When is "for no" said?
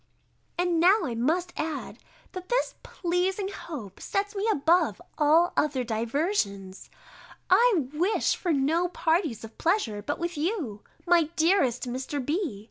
8.35-8.87